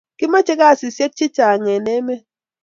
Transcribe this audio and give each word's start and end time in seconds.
kimache 0.17 0.53
kasisishek 0.59 1.11
che 1.17 1.25
chang 1.35 1.65
en 1.75 1.87
emet 1.95 2.23